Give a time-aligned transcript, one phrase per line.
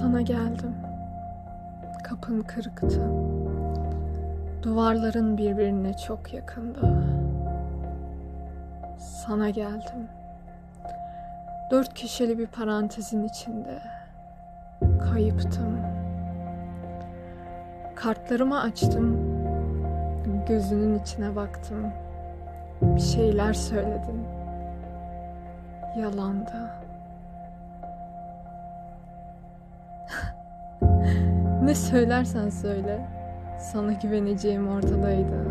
[0.00, 0.74] Sana geldim.
[2.04, 3.10] Kapın kırıktı.
[4.62, 6.80] Duvarların birbirine çok yakındı.
[8.98, 10.08] Sana geldim.
[11.70, 13.78] Dört kişili bir parantezin içinde.
[14.80, 15.80] Kayıptım.
[17.96, 19.18] Kartlarımı açtım.
[20.48, 21.92] Gözünün içine baktım.
[22.82, 24.24] Bir şeyler söyledin.
[25.96, 26.70] Yalandı.
[31.62, 33.08] Ne söylersen söyle.
[33.58, 35.46] Sana güveneceğim ortadaydı.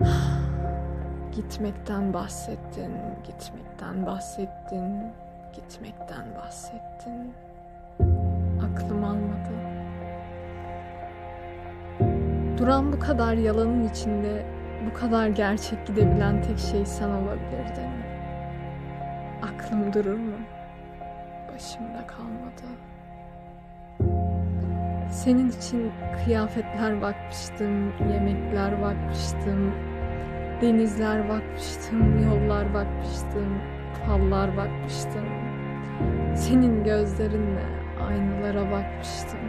[1.32, 2.92] Gitmekten bahsettin,
[3.26, 5.02] gitmekten bahsettin,
[5.52, 7.32] gitmekten bahsettin.
[8.64, 9.52] Aklım almadı.
[12.58, 14.46] Duran bu kadar yalanın içinde,
[14.90, 17.90] bu kadar gerçek gidebilen tek şey sen olabilirdin.
[19.42, 20.36] Aklım durur mu?
[21.58, 22.66] Başımda kalmadı.
[25.10, 25.92] Senin için
[26.24, 29.74] kıyafetler bakmıştım, yemekler bakmıştım,
[30.62, 33.58] denizler bakmıştım, yollar bakmıştım,
[34.06, 35.24] fallar bakmıştım.
[36.36, 37.64] Senin gözlerinle
[38.08, 39.40] aynalara bakmıştım.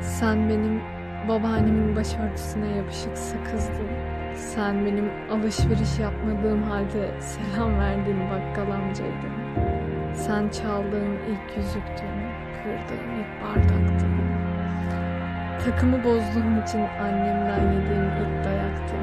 [0.00, 0.82] Sen benim
[1.28, 4.13] babaannemin başörtüsüne yapışık sakızdın.
[4.54, 9.34] Sen benim alışveriş yapmadığım halde selam verdiğim bakkal amcaydın.
[10.14, 12.16] Sen çaldığım ilk yüzüktün,
[12.54, 14.14] kırdığım ilk bardaktın.
[15.64, 18.98] Takımı bozduğum için annemden yediğim ilk dayaktın.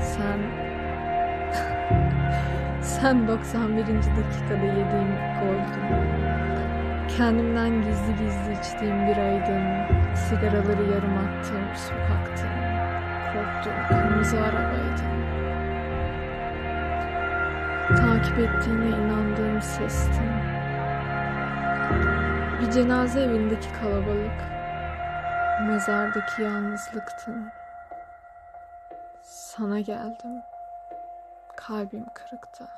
[0.00, 0.38] Sen...
[2.82, 3.86] Sen 91.
[3.86, 5.88] dakikada yediğim ilk goldün.
[7.16, 9.64] Kendimden gizli gizli içtiğim bir aydın.
[10.14, 12.77] Sigaraları yarım attığım sokaktın.
[13.32, 15.18] Korktuğum kırmızı arabaydın.
[17.96, 20.30] Takip ettiğine inandığım sestin.
[22.60, 24.40] Bir cenaze evindeki kalabalık.
[25.68, 27.50] Mezardaki yalnızlıktın.
[29.22, 30.42] Sana geldim.
[31.56, 32.77] Kalbim kırıktı.